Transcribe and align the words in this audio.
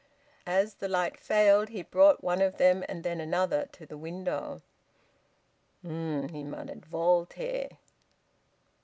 As 0.47 0.73
the 0.73 0.87
light 0.87 1.19
failed, 1.19 1.69
he 1.69 1.83
brought 1.83 2.23
one 2.23 2.41
of 2.41 2.57
them 2.57 2.83
and 2.89 3.03
then 3.03 3.21
another 3.21 3.67
to 3.73 3.85
the 3.85 3.99
window. 3.99 4.63
"Um!" 5.85 6.29
he 6.29 6.43
muttered. 6.43 6.87
"Voltaire!" 6.87 7.77